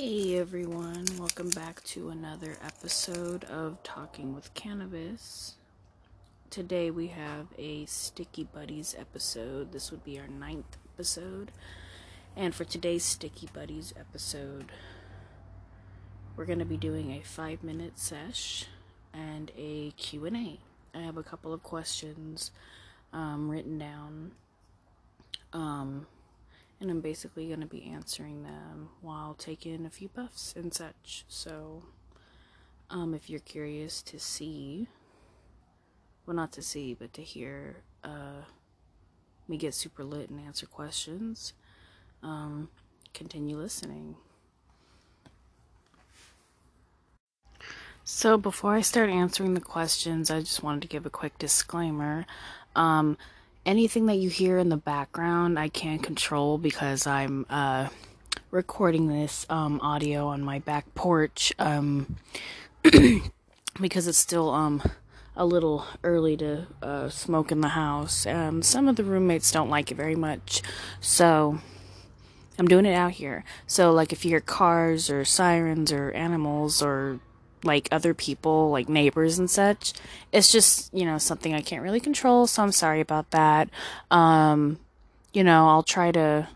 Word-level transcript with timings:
Hey 0.00 0.38
everyone, 0.38 1.06
welcome 1.18 1.50
back 1.50 1.82
to 1.86 2.10
another 2.10 2.56
episode 2.64 3.42
of 3.42 3.82
Talking 3.82 4.32
with 4.32 4.54
Cannabis. 4.54 5.56
Today 6.50 6.88
we 6.92 7.08
have 7.08 7.48
a 7.58 7.84
Sticky 7.86 8.44
Buddies 8.44 8.94
episode. 8.96 9.72
This 9.72 9.90
would 9.90 10.04
be 10.04 10.20
our 10.20 10.28
ninth 10.28 10.76
episode. 10.94 11.50
And 12.36 12.54
for 12.54 12.62
today's 12.62 13.02
Sticky 13.02 13.48
Buddies 13.52 13.92
episode, 13.98 14.70
we're 16.36 16.46
going 16.46 16.60
to 16.60 16.64
be 16.64 16.76
doing 16.76 17.10
a 17.10 17.20
five 17.24 17.64
minute 17.64 17.98
sesh 17.98 18.66
and 19.12 19.50
a 19.58 19.90
Q&A. 19.96 20.60
I 20.96 21.02
have 21.02 21.16
a 21.16 21.24
couple 21.24 21.52
of 21.52 21.64
questions 21.64 22.52
um, 23.12 23.50
written 23.50 23.78
down. 23.80 24.30
Um, 25.52 26.06
and 26.80 26.90
I'm 26.90 27.00
basically 27.00 27.48
going 27.48 27.60
to 27.60 27.66
be 27.66 27.84
answering 27.84 28.42
them 28.44 28.90
while 29.00 29.34
taking 29.34 29.84
a 29.84 29.90
few 29.90 30.08
puffs 30.08 30.54
and 30.56 30.72
such. 30.72 31.24
So, 31.28 31.82
um, 32.90 33.14
if 33.14 33.28
you're 33.28 33.40
curious 33.40 34.00
to 34.02 34.18
see, 34.18 34.86
well, 36.24 36.36
not 36.36 36.52
to 36.52 36.62
see, 36.62 36.94
but 36.94 37.12
to 37.14 37.22
hear 37.22 37.78
uh, 38.04 38.42
me 39.48 39.56
get 39.56 39.74
super 39.74 40.04
lit 40.04 40.30
and 40.30 40.40
answer 40.40 40.66
questions, 40.66 41.52
um, 42.22 42.68
continue 43.12 43.56
listening. 43.56 44.16
So, 48.04 48.38
before 48.38 48.74
I 48.74 48.80
start 48.80 49.10
answering 49.10 49.54
the 49.54 49.60
questions, 49.60 50.30
I 50.30 50.40
just 50.40 50.62
wanted 50.62 50.82
to 50.82 50.88
give 50.88 51.04
a 51.04 51.10
quick 51.10 51.36
disclaimer. 51.38 52.24
Um, 52.74 53.18
anything 53.68 54.06
that 54.06 54.14
you 54.14 54.30
hear 54.30 54.56
in 54.56 54.70
the 54.70 54.78
background, 54.78 55.58
I 55.58 55.68
can't 55.68 56.02
control 56.02 56.56
because 56.56 57.06
I'm 57.06 57.44
uh, 57.50 57.88
recording 58.50 59.08
this 59.08 59.44
um, 59.50 59.78
audio 59.82 60.28
on 60.28 60.42
my 60.42 60.58
back 60.60 60.94
porch 60.94 61.52
um, 61.58 62.16
because 63.80 64.08
it's 64.08 64.16
still 64.16 64.48
um, 64.48 64.82
a 65.36 65.44
little 65.44 65.84
early 66.02 66.34
to 66.38 66.66
uh, 66.82 67.10
smoke 67.10 67.52
in 67.52 67.60
the 67.60 67.68
house. 67.68 68.24
Um, 68.24 68.62
some 68.62 68.88
of 68.88 68.96
the 68.96 69.04
roommates 69.04 69.52
don't 69.52 69.68
like 69.68 69.90
it 69.90 69.96
very 69.96 70.16
much, 70.16 70.62
so 71.02 71.58
I'm 72.58 72.68
doing 72.68 72.86
it 72.86 72.94
out 72.94 73.12
here. 73.12 73.44
So, 73.66 73.92
like, 73.92 74.14
if 74.14 74.24
you 74.24 74.30
hear 74.30 74.40
cars 74.40 75.10
or 75.10 75.26
sirens 75.26 75.92
or 75.92 76.10
animals 76.12 76.80
or 76.80 77.20
like 77.64 77.88
other 77.90 78.14
people, 78.14 78.70
like 78.70 78.88
neighbors 78.88 79.38
and 79.38 79.50
such. 79.50 79.92
It's 80.32 80.50
just, 80.50 80.92
you 80.92 81.04
know, 81.04 81.18
something 81.18 81.54
I 81.54 81.60
can't 81.60 81.82
really 81.82 82.00
control, 82.00 82.46
so 82.46 82.62
I'm 82.62 82.72
sorry 82.72 83.00
about 83.00 83.30
that. 83.30 83.68
Um, 84.10 84.78
you 85.32 85.44
know, 85.44 85.68
I'll 85.68 85.82
try 85.82 86.10
to, 86.12 86.48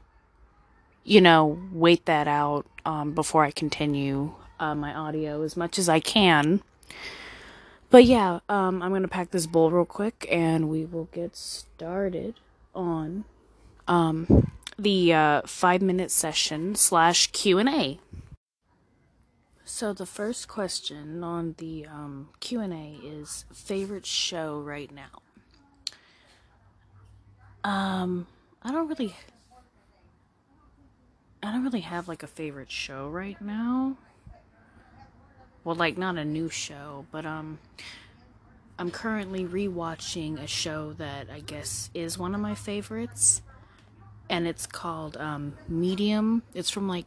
you 1.05 1.21
know, 1.21 1.59
wait 1.73 2.07
that 2.07 2.29
out 2.29 2.67
um, 2.85 3.13
before 3.13 3.45
I 3.45 3.51
continue 3.51 4.35
uh, 4.59 4.75
my 4.75 4.95
audio 4.95 5.43
as 5.43 5.57
much 5.57 5.79
as 5.79 5.89
I 5.89 6.01
can. 6.01 6.63
But 7.91 8.05
yeah, 8.05 8.41
um, 8.49 8.83
I'm 8.83 8.93
gonna 8.93 9.09
pack 9.09 9.31
this 9.33 9.47
bowl 9.47 9.71
real 9.71 9.85
quick, 9.85 10.27
and 10.31 10.71
we 10.71 10.87
will 10.87 11.09
get 11.13 11.37
started 11.37 12.37
on 12.75 13.25
um, 13.87 14.51
the 14.79 15.13
uh, 15.13 15.43
five 15.45 15.83
minute 15.83 16.11
session 16.11 16.75
slash 16.75 17.27
Q 17.33 17.59
and 17.59 17.69
A. 17.69 17.99
So 19.75 19.95
the 19.95 20.05
first 20.05 20.49
question 20.49 21.25
on 21.25 21.55
the 21.57 21.87
um, 21.87 22.29
Q 22.41 22.61
and 22.61 22.75
A 22.75 22.99
is 23.03 23.47
favorite 23.55 24.05
show 24.05 24.61
right 24.61 24.91
now. 24.93 25.23
Um, 27.65 28.27
I 28.63 28.71
don't 28.71 28.87
really, 28.87 29.17
I 31.43 31.51
don't 31.51 31.65
really 31.65 31.81
have 31.81 32.07
like 32.07 32.23
a 32.23 32.27
favorite 32.27 32.71
show 32.71 33.09
right 33.09 33.41
now. 33.41 33.97
Well, 35.65 35.75
like 35.75 35.97
not 35.97 36.19
a 36.19 36.25
new 36.25 36.51
show, 36.51 37.07
but 37.11 37.25
um, 37.25 37.59
I'm 38.79 38.91
currently 38.91 39.47
rewatching 39.47 40.39
a 40.39 40.47
show 40.47 40.93
that 40.99 41.29
I 41.33 41.41
guess 41.41 41.89
is 41.95 42.19
one 42.19 42.35
of 42.35 42.43
my 42.43 42.55
favorites, 42.55 43.41
and 44.29 44.47
it's 44.47 44.67
called 44.67 45.17
um, 45.17 45.55
Medium. 45.67 46.43
It's 46.53 46.69
from 46.69 46.89
like 46.89 47.07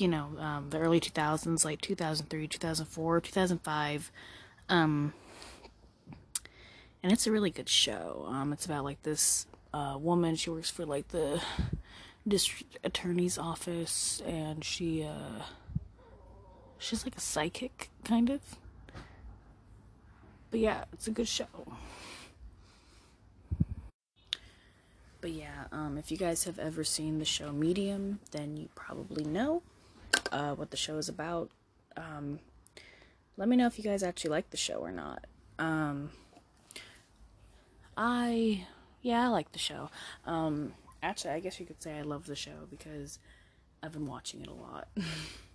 you 0.00 0.08
know, 0.08 0.30
um, 0.38 0.70
the 0.70 0.78
early 0.78 0.98
2000s, 0.98 1.64
like 1.64 1.80
2003, 1.82 2.48
2004, 2.48 3.20
2005. 3.20 4.12
Um, 4.68 5.12
and 7.02 7.12
it's 7.12 7.26
a 7.26 7.32
really 7.32 7.50
good 7.50 7.68
show. 7.68 8.24
Um, 8.28 8.52
it's 8.52 8.64
about 8.64 8.84
like 8.84 9.02
this 9.02 9.46
uh, 9.74 9.96
woman. 10.00 10.36
She 10.36 10.50
works 10.50 10.70
for 10.70 10.86
like 10.86 11.08
the 11.08 11.42
district 12.26 12.78
attorney's 12.82 13.38
office, 13.38 14.22
and 14.26 14.64
she 14.64 15.04
uh, 15.04 15.42
she's 16.78 17.04
like 17.04 17.16
a 17.16 17.20
psychic 17.20 17.90
kind 18.04 18.30
of. 18.30 18.40
But 20.50 20.60
yeah, 20.60 20.84
it's 20.92 21.06
a 21.06 21.10
good 21.10 21.28
show. 21.28 21.46
But 25.20 25.32
yeah, 25.32 25.64
um, 25.70 25.98
if 25.98 26.10
you 26.10 26.16
guys 26.16 26.44
have 26.44 26.58
ever 26.58 26.82
seen 26.82 27.18
the 27.18 27.26
show 27.26 27.52
Medium, 27.52 28.20
then 28.30 28.56
you 28.56 28.68
probably 28.74 29.24
know 29.24 29.62
uh, 30.30 30.54
what 30.54 30.70
the 30.70 30.76
show 30.76 30.96
is 30.96 31.08
about. 31.08 31.50
Um, 31.96 32.40
let 33.36 33.48
me 33.48 33.56
know 33.56 33.66
if 33.66 33.78
you 33.78 33.84
guys 33.84 34.02
actually 34.02 34.30
like 34.30 34.50
the 34.50 34.56
show 34.56 34.76
or 34.76 34.92
not. 34.92 35.26
Um, 35.58 36.10
I, 37.96 38.66
yeah, 39.02 39.24
I 39.24 39.28
like 39.28 39.52
the 39.52 39.58
show. 39.58 39.90
Um, 40.26 40.74
actually, 41.02 41.32
I 41.32 41.40
guess 41.40 41.58
you 41.60 41.66
could 41.66 41.82
say 41.82 41.98
I 41.98 42.02
love 42.02 42.26
the 42.26 42.36
show 42.36 42.66
because 42.70 43.18
I've 43.82 43.92
been 43.92 44.06
watching 44.06 44.40
it 44.40 44.48
a 44.48 44.52
lot. 44.52 44.88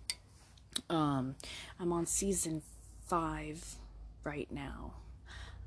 um, 0.90 1.36
I'm 1.78 1.92
on 1.92 2.06
season 2.06 2.62
five 3.06 3.76
right 4.24 4.50
now. 4.50 4.94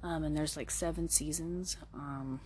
Um, 0.04 0.24
and 0.24 0.36
there's 0.36 0.56
like 0.56 0.72
seven 0.72 1.10
seasons. 1.10 1.78
Um, 1.94 2.40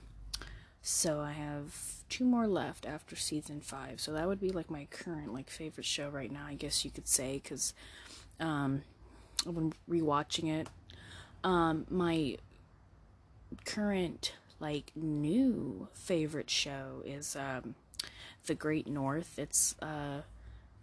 so 0.86 1.22
I 1.22 1.32
have 1.32 1.74
two 2.10 2.26
more 2.26 2.46
left 2.46 2.86
after 2.86 3.16
season 3.16 3.62
five. 3.62 4.02
So 4.02 4.12
that 4.12 4.28
would 4.28 4.42
be 4.42 4.50
like 4.50 4.70
my 4.70 4.86
current 4.92 5.34
like 5.34 5.50
favorite 5.50 5.86
show 5.86 6.10
right 6.10 6.32
now, 6.32 6.46
I 6.46 6.56
guess 6.56 6.84
you 6.84 6.92
could 6.92 7.08
say, 7.08 7.40
because 7.42 7.74
um, 8.38 8.84
I've 9.48 9.56
been 9.56 9.74
rewatching 9.90 10.54
it. 10.54 10.68
Um, 11.42 11.86
my 11.90 12.38
current 13.64 14.34
like 14.60 14.92
new 14.94 15.88
favorite 15.94 16.50
show 16.50 17.02
is 17.06 17.38
um, 17.38 17.76
The 18.46 18.54
Great 18.54 18.86
North. 18.86 19.40
It's 19.40 19.76
uh, 19.82 20.22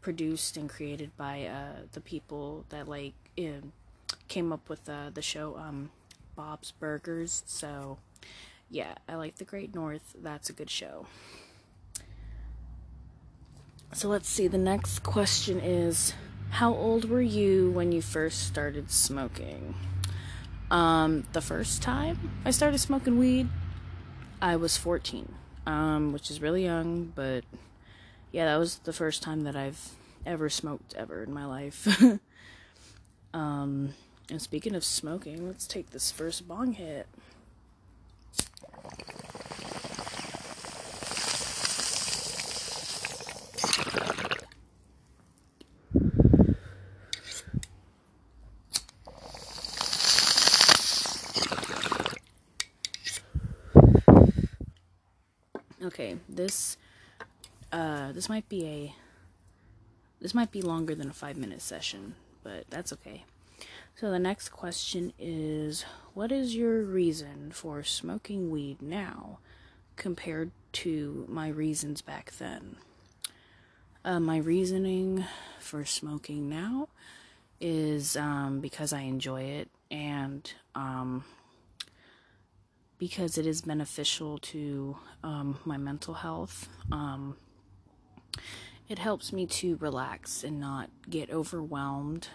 produced 0.00 0.56
and 0.56 0.68
created 0.68 1.14
by 1.18 1.44
uh, 1.44 1.82
the 1.92 2.00
people 2.00 2.64
that 2.70 2.88
like 2.88 3.12
came 4.28 4.50
up 4.50 4.66
with 4.70 4.88
uh, 4.88 5.10
the 5.12 5.20
show 5.22 5.58
um, 5.58 5.90
Bob's 6.34 6.70
Burgers. 6.72 7.42
So 7.44 7.98
yeah, 8.70 8.94
I 9.08 9.16
like 9.16 9.36
The 9.36 9.44
Great 9.44 9.74
North. 9.74 10.14
That's 10.22 10.48
a 10.48 10.52
good 10.52 10.70
show. 10.70 11.06
So 13.92 14.08
let's 14.08 14.28
see. 14.28 14.46
The 14.46 14.58
next 14.58 15.02
question 15.02 15.58
is 15.60 16.14
How 16.50 16.72
old 16.72 17.10
were 17.10 17.20
you 17.20 17.70
when 17.72 17.90
you 17.90 18.00
first 18.00 18.46
started 18.46 18.90
smoking? 18.90 19.74
Um, 20.70 21.26
the 21.32 21.40
first 21.40 21.82
time 21.82 22.30
I 22.44 22.52
started 22.52 22.78
smoking 22.78 23.18
weed, 23.18 23.48
I 24.40 24.54
was 24.54 24.76
14, 24.76 25.34
um, 25.66 26.12
which 26.12 26.30
is 26.30 26.40
really 26.40 26.62
young, 26.62 27.12
but 27.12 27.42
yeah, 28.30 28.44
that 28.44 28.56
was 28.56 28.76
the 28.78 28.92
first 28.92 29.20
time 29.20 29.42
that 29.42 29.56
I've 29.56 29.96
ever 30.24 30.48
smoked 30.48 30.94
ever 30.94 31.24
in 31.24 31.34
my 31.34 31.44
life. 31.44 31.88
um, 33.34 33.94
and 34.30 34.40
speaking 34.40 34.76
of 34.76 34.84
smoking, 34.84 35.48
let's 35.48 35.66
take 35.66 35.90
this 35.90 36.12
first 36.12 36.46
bong 36.46 36.74
hit. 36.74 37.08
Okay, 56.00 56.16
this 56.30 56.78
uh 57.72 58.10
this 58.12 58.30
might 58.30 58.48
be 58.48 58.66
a 58.66 58.94
this 60.18 60.32
might 60.32 60.50
be 60.50 60.62
longer 60.62 60.94
than 60.94 61.10
a 61.10 61.12
5 61.12 61.36
minute 61.36 61.60
session, 61.60 62.14
but 62.42 62.64
that's 62.70 62.90
okay. 62.94 63.24
So 63.96 64.10
the 64.10 64.18
next 64.18 64.48
question 64.48 65.12
is 65.18 65.84
what 66.14 66.32
is 66.32 66.56
your 66.56 66.80
reason 66.84 67.50
for 67.52 67.82
smoking 67.82 68.50
weed 68.50 68.80
now 68.80 69.40
compared 69.96 70.52
to 70.72 71.26
my 71.28 71.48
reasons 71.48 72.00
back 72.00 72.32
then? 72.38 72.76
Uh, 74.02 74.20
my 74.20 74.38
reasoning 74.38 75.26
for 75.58 75.84
smoking 75.84 76.48
now 76.48 76.88
is 77.60 78.16
um, 78.16 78.60
because 78.60 78.94
I 78.94 79.02
enjoy 79.02 79.42
it 79.42 79.68
and 79.90 80.50
um, 80.74 81.24
because 83.00 83.38
it 83.38 83.46
is 83.46 83.62
beneficial 83.62 84.36
to 84.38 84.94
um, 85.24 85.58
my 85.64 85.78
mental 85.78 86.12
health. 86.12 86.68
Um, 86.92 87.34
it 88.90 88.98
helps 88.98 89.32
me 89.32 89.46
to 89.46 89.76
relax 89.76 90.44
and 90.44 90.60
not 90.60 90.90
get 91.08 91.30
overwhelmed 91.30 92.28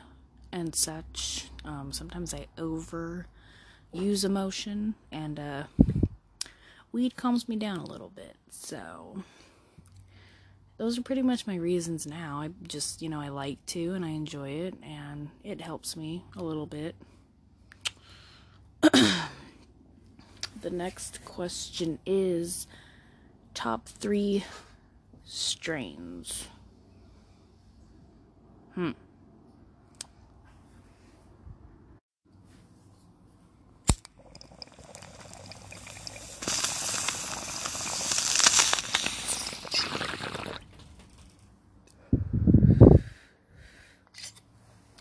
and 0.51 0.73
such. 0.73 1.49
Um, 1.63 1.91
sometimes 1.91 2.33
I 2.33 2.47
over 2.57 3.27
use 3.93 4.23
emotion, 4.25 4.95
and 5.11 5.39
uh, 5.39 5.63
weed 6.91 7.15
calms 7.15 7.47
me 7.47 7.57
down 7.57 7.77
a 7.77 7.85
little 7.85 8.09
bit. 8.09 8.35
So, 8.49 9.23
those 10.77 10.97
are 10.97 11.03
pretty 11.03 11.21
much 11.21 11.45
my 11.45 11.55
reasons 11.55 12.07
now. 12.07 12.41
I 12.41 12.49
just, 12.67 13.03
you 13.03 13.09
know, 13.09 13.21
I 13.21 13.29
like 13.29 13.63
to 13.67 13.93
and 13.93 14.03
I 14.03 14.09
enjoy 14.09 14.49
it, 14.49 14.73
and 14.81 15.29
it 15.43 15.61
helps 15.61 15.95
me 15.95 16.23
a 16.35 16.41
little 16.41 16.65
bit. 16.65 16.95
the 20.65 20.71
next 20.71 21.23
question 21.23 21.99
is 22.07 22.65
top 23.53 23.87
three 23.87 24.43
strains. 25.23 26.47
Hmm. 28.73 28.93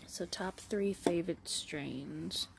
So, 0.05 0.27
top 0.27 0.59
three 0.59 0.93
favorite 0.93 1.49
strains. 1.49 2.49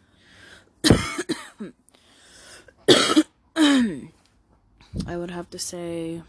I 5.06 5.16
would 5.16 5.30
have 5.30 5.50
to 5.50 5.58
say 5.58 6.22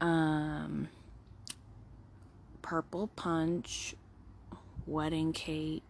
um, 0.00 0.88
purple 2.62 3.08
punch, 3.08 3.94
wedding 4.86 5.32
cake, 5.32 5.82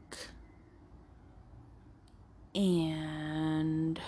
and 2.55 4.00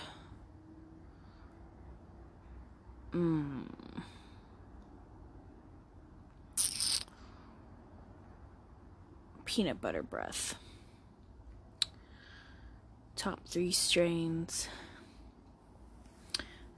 mm, 3.13 3.63
peanut 9.45 9.81
butter 9.81 10.03
breath. 10.03 10.55
Top 13.15 13.39
three 13.45 13.71
strains. 13.71 14.67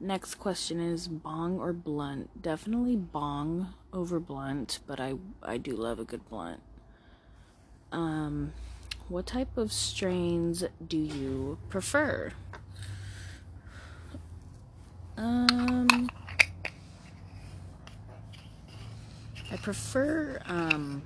Next 0.04 0.36
question 0.36 0.82
is 0.82 1.08
bong 1.08 1.60
or 1.60 1.72
blunt? 1.72 2.42
Definitely 2.42 2.98
bong 2.98 3.74
over 3.94 4.20
blunt, 4.20 4.80
but 4.86 5.00
I 5.00 5.14
I 5.42 5.58
do 5.58 5.78
love 5.78 5.98
a 5.98 6.04
good 6.04 6.28
blunt. 6.28 6.60
Um 7.90 8.52
what 9.08 9.26
type 9.26 9.58
of 9.58 9.72
strains 9.72 10.66
do 10.86 10.98
you 10.98 11.58
prefer? 11.70 12.34
Um 15.16 16.10
I 19.50 19.56
prefer 19.56 20.42
um 20.48 21.04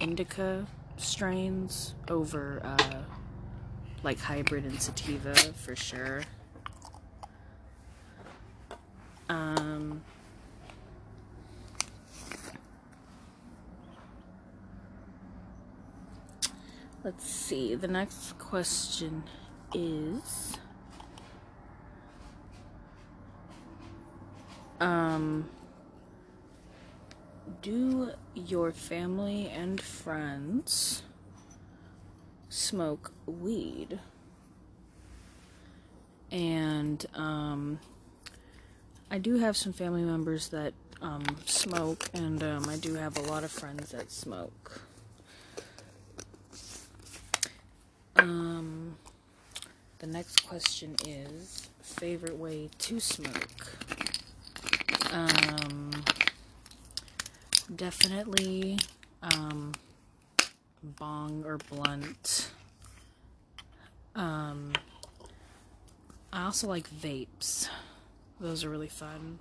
indica 0.00 0.66
strains 0.96 1.94
over 2.08 2.62
uh 2.64 3.02
like 4.02 4.20
hybrid 4.20 4.64
and 4.64 4.80
sativa 4.80 5.34
for 5.34 5.76
sure. 5.76 6.22
Um, 9.28 10.02
let's 17.02 17.24
see. 17.24 17.74
The 17.74 17.88
next 17.88 18.38
question 18.38 19.24
is 19.74 20.58
um 24.80 25.48
do 27.62 28.10
your 28.34 28.72
family 28.72 29.48
and 29.48 29.80
friends 29.80 31.02
smoke 32.48 33.12
weed? 33.26 33.98
And 36.30 37.04
um 37.14 37.78
I 39.14 39.18
do 39.18 39.36
have 39.36 39.56
some 39.56 39.72
family 39.72 40.02
members 40.02 40.48
that 40.48 40.74
um, 41.00 41.22
smoke, 41.46 42.04
and 42.14 42.42
um, 42.42 42.68
I 42.68 42.78
do 42.78 42.94
have 42.94 43.16
a 43.16 43.20
lot 43.20 43.44
of 43.44 43.52
friends 43.52 43.92
that 43.92 44.10
smoke. 44.10 44.80
Um, 48.16 48.96
the 50.00 50.08
next 50.08 50.44
question 50.48 50.96
is 51.06 51.68
favorite 51.80 52.36
way 52.36 52.70
to 52.76 52.98
smoke. 52.98 53.76
Um, 55.12 55.92
definitely 57.76 58.80
um, 59.22 59.74
bong 60.82 61.44
or 61.46 61.58
blunt. 61.70 62.50
Um, 64.16 64.72
I 66.32 66.46
also 66.46 66.66
like 66.66 66.90
vapes. 66.90 67.68
Those 68.40 68.64
are 68.64 68.70
really 68.70 68.88
fun. 68.88 69.38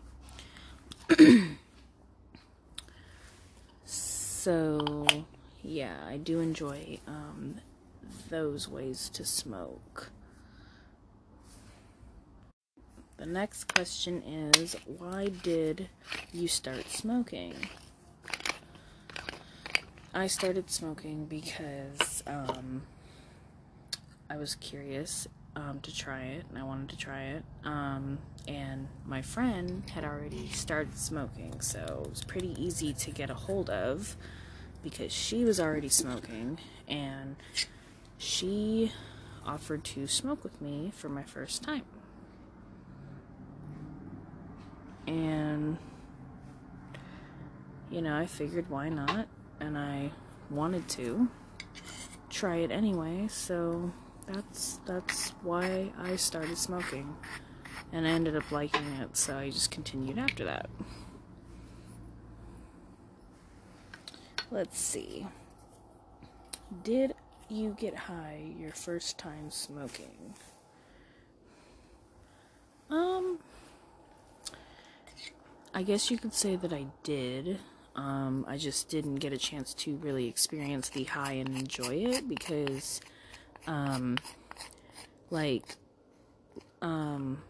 so, 3.86 5.06
yeah, 5.63 5.98
I 6.07 6.18
do 6.18 6.40
enjoy 6.40 7.00
um, 7.07 7.56
those 8.30 8.68
ways 8.68 9.10
to 9.10 9.25
smoke. 9.25 10.10
The 13.18 13.25
next 13.25 13.74
question 13.74 14.22
is 14.22 14.75
why 14.86 15.30
did 15.44 15.88
you 16.31 16.48
start 16.48 16.89
smoking? 16.89 17.54
I 20.13 20.28
started 20.28 20.69
smoking 20.69 21.25
because 21.25 22.24
um, 22.28 22.84
I 24.30 24.38
was 24.38 24.56
curious 24.56 25.28
um, 25.56 25.80
to 25.82 25.96
try 25.96 26.22
it, 26.24 26.46
and 26.50 26.58
I 26.58 26.64
wanted 26.64 26.90
to 26.90 26.98
try 26.98 27.22
it. 27.24 27.44
Um, 27.64 28.20
and 28.48 28.88
my 29.06 29.22
friend 29.22 29.90
had 29.90 30.04
already 30.04 30.48
started 30.50 30.98
smoking, 30.98 31.62
so 31.62 32.04
it 32.06 32.10
was 32.10 32.24
pretty 32.24 32.56
easy 32.62 32.94
to 32.94 33.12
get 33.12 33.30
a 33.30 33.36
hold 33.36 33.70
of 33.70 34.18
because 34.84 35.12
she 35.12 35.46
was 35.46 35.60
already 35.60 35.89
smoking, 35.89 36.60
and 36.88 37.36
she 38.18 38.92
offered 39.46 39.84
to 39.84 40.08
smoke 40.08 40.44
with 40.44 40.62
me 40.62 40.92
for 40.96 41.10
my 41.10 41.24
first 41.24 41.63
time. 41.63 41.84
And, 45.06 45.77
you 47.92 48.01
know, 48.01 48.18
I 48.18 48.25
figured 48.25 48.70
why 48.70 48.89
not, 48.89 49.27
and 49.60 49.77
I 49.77 50.12
wanted 50.50 50.88
to 50.89 51.30
try 52.30 52.58
it 52.58 52.72
anyway, 52.72 53.27
so 53.30 53.92
that's 54.24 54.80
that's 54.86 55.30
why 55.42 55.92
I 55.98 56.15
started 56.15 56.58
smoking. 56.58 57.15
And 57.92 58.08
I 58.08 58.12
ended 58.12 58.36
up 58.36 58.51
liking 58.51 58.86
it, 59.01 59.15
so 59.15 59.38
I 59.38 59.50
just 59.50 59.72
continued 59.72 60.18
after 60.18 60.46
that. 60.46 60.70
Let's 64.51 64.80
see. 64.80 65.27
Did 66.84 67.13
you 67.50 67.75
get 67.80 67.96
high 67.96 68.53
your 68.58 68.72
first 68.72 69.18
time 69.18 69.50
smoking? 69.50 70.34
Um 72.89 73.39
I 75.75 75.82
guess 75.82 76.12
you 76.12 76.20
could 76.20 76.36
say 76.36 76.56
that 76.56 76.72
I 76.72 76.86
did. 77.01 77.60
Um, 77.96 78.46
I 78.48 78.58
just 78.58 78.89
didn't 78.89 79.15
get 79.15 79.34
a 79.34 79.38
chance 79.38 79.74
to 79.75 79.96
really 79.98 80.27
experience 80.27 80.89
the 80.89 81.03
high 81.03 81.34
and 81.34 81.50
enjoy 81.58 81.96
it 81.96 82.30
because 82.30 83.01
um 83.67 84.17
like 85.29 85.63
um 86.82 87.41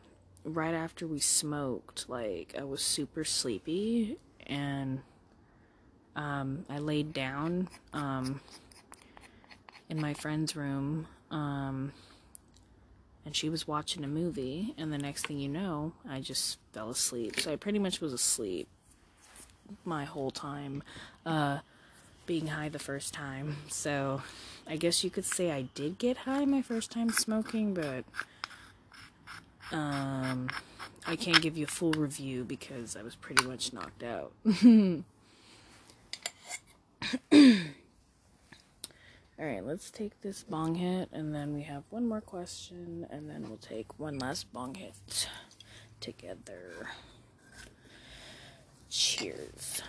right 0.44 0.74
after 0.74 1.08
we 1.08 1.20
smoked 1.20 2.08
like 2.10 2.54
i 2.60 2.64
was 2.64 2.82
super 2.82 3.24
sleepy 3.24 4.18
and 4.48 5.02
um 6.16 6.66
i 6.70 6.78
laid 6.78 7.14
down 7.14 7.68
um 7.94 8.40
in 9.90 10.00
my 10.00 10.14
friend's 10.14 10.56
room 10.56 11.08
um 11.32 11.92
and 13.26 13.36
she 13.36 13.50
was 13.50 13.68
watching 13.68 14.04
a 14.04 14.08
movie 14.08 14.74
and 14.78 14.92
the 14.92 14.98
next 14.98 15.28
thing 15.28 15.40
you 15.40 15.50
know 15.50 15.94
i 16.10 16.20
just 16.20 16.60
fell 16.74 16.90
asleep 16.90 17.40
so 17.40 17.52
i 17.52 17.56
pretty 17.56 17.80
much 17.80 18.02
was 18.02 18.14
asleep 18.14 18.68
my 19.86 20.04
whole 20.04 20.32
time 20.32 20.84
uh 21.26 21.60
being 22.26 22.48
high 22.48 22.70
the 22.70 22.80
first 22.80 23.14
time. 23.14 23.58
So 23.70 24.22
I 24.68 24.76
guess 24.78 25.04
you 25.04 25.10
could 25.10 25.26
say 25.26 25.52
I 25.52 25.64
did 25.76 25.98
get 25.98 26.18
high 26.18 26.46
my 26.46 26.62
first 26.62 26.92
time 26.92 27.10
smoking, 27.10 27.74
but 27.74 28.06
Um, 29.72 30.50
I 31.08 31.16
can't 31.16 31.42
give 31.42 31.58
you 31.58 31.64
a 31.64 31.68
full 31.68 31.94
review 31.94 32.44
because 32.44 32.96
I 32.96 33.02
was 33.02 33.16
pretty 33.16 33.44
much 33.46 33.74
knocked 33.74 34.04
out. 34.04 34.32
Alright, 39.40 39.66
let's 39.66 39.90
take 39.90 40.22
this 40.22 40.44
bong 40.44 40.76
hit 40.76 41.10
and 41.12 41.34
then 41.34 41.54
we 41.56 41.64
have 41.64 41.84
one 41.90 42.08
more 42.08 42.22
question 42.22 43.08
and 43.10 43.30
then 43.30 43.44
we'll 43.48 43.58
take 43.58 44.00
one 44.00 44.20
last 44.20 44.52
bong 44.54 44.76
hit 44.76 45.28
together. 46.00 46.88
Cheers. 48.90 49.82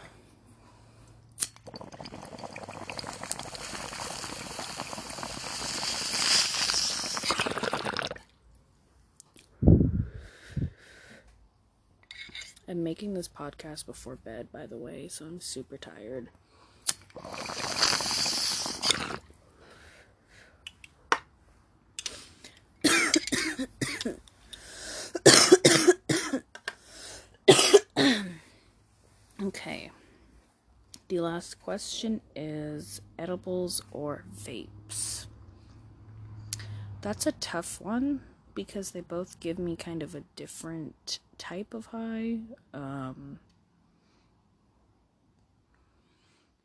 I'm 12.74 12.82
making 12.82 13.14
this 13.14 13.28
podcast 13.28 13.86
before 13.86 14.16
bed, 14.16 14.50
by 14.50 14.66
the 14.66 14.76
way, 14.76 15.06
so 15.06 15.26
I'm 15.26 15.40
super 15.40 15.78
tired. 15.78 16.28
okay. 29.40 29.92
The 31.06 31.20
last 31.20 31.60
question 31.60 32.22
is 32.34 33.00
edibles 33.16 33.82
or 33.92 34.24
vapes? 34.36 35.26
That's 37.02 37.24
a 37.24 37.32
tough 37.32 37.80
one 37.80 38.22
because 38.54 38.92
they 38.92 39.00
both 39.00 39.40
give 39.40 39.58
me 39.58 39.76
kind 39.76 40.02
of 40.02 40.14
a 40.14 40.22
different 40.36 41.18
type 41.38 41.74
of 41.74 41.86
high. 41.86 42.38
Um, 42.72 43.38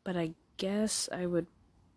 but 0.04 0.16
I 0.16 0.32
guess 0.56 1.08
I 1.12 1.26
would 1.26 1.46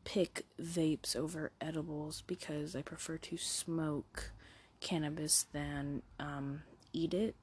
pick 0.03 0.45
vapes 0.61 1.15
over 1.15 1.51
edibles 1.61 2.23
because 2.27 2.75
I 2.75 2.81
prefer 2.81 3.17
to 3.17 3.37
smoke 3.37 4.31
cannabis 4.81 5.45
than 5.53 6.01
um, 6.19 6.63
eat 6.91 7.13
it. 7.13 7.35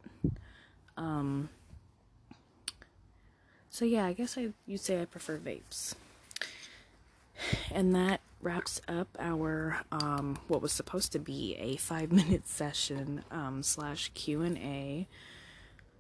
Um, 0.97 1.49
so 3.71 3.85
yeah, 3.85 4.05
I 4.05 4.13
guess 4.13 4.37
I 4.37 4.51
you'd 4.67 4.81
say 4.81 5.01
I 5.01 5.05
prefer 5.07 5.39
vapes. 5.39 5.95
And 7.73 7.95
that 7.95 8.21
wraps 8.43 8.81
up 8.89 9.09
our 9.19 9.79
um, 9.93 10.39
what 10.49 10.63
was 10.63 10.73
supposed 10.73 11.13
to 11.13 11.19
be 11.19 11.57
a 11.59 11.77
five 11.77 12.11
minute 12.13 12.49
session 12.49 13.25
um, 13.31 13.63
slash 13.63 14.11
Q 14.15 14.43
and 14.43 14.59
A. 14.59 15.07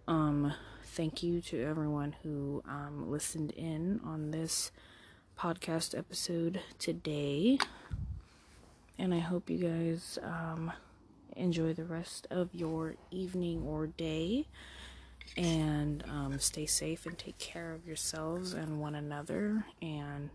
Um, 0.08 0.52
thank 0.84 1.22
you 1.22 1.40
to 1.42 1.62
everyone 1.62 2.16
who 2.22 2.62
um, 2.68 3.10
listened 3.10 3.52
in 3.52 4.00
on 4.04 4.30
this 4.30 4.72
podcast 5.38 5.96
episode 5.96 6.60
today, 6.78 7.58
and 8.98 9.14
I 9.14 9.18
hope 9.18 9.48
you 9.48 9.58
guys 9.58 10.18
um, 10.22 10.72
enjoy 11.36 11.72
the 11.74 11.84
rest 11.84 12.26
of 12.30 12.54
your 12.54 12.96
evening 13.10 13.62
or 13.66 13.86
day. 13.86 14.46
And 15.36 16.02
um, 16.08 16.40
stay 16.40 16.66
safe 16.66 17.06
and 17.06 17.16
take 17.16 17.38
care 17.38 17.72
of 17.72 17.86
yourselves 17.86 18.52
and 18.52 18.80
one 18.80 18.96
another. 18.96 19.64
And 19.80 20.30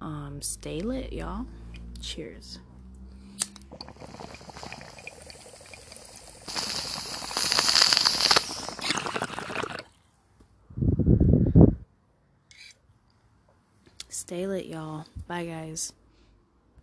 um, 0.00 0.40
stay 0.40 0.80
lit, 0.80 1.12
y'all. 1.12 1.46
Cheers. 2.00 2.58
Stay 14.08 14.46
lit, 14.46 14.66
y'all. 14.66 15.06
Bye, 15.26 15.46
guys. 15.46 15.92